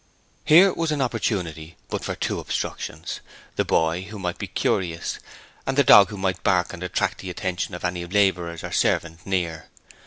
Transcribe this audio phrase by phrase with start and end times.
[0.45, 3.19] Here was an opportunity but for two obstructions:
[3.55, 5.19] the boy, who might be curious;
[5.67, 9.23] and the dog, who might bark and attract the attention of any labourers or servants
[9.27, 9.69] near.